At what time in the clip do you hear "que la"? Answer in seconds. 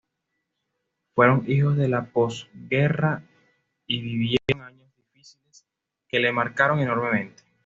6.07-6.31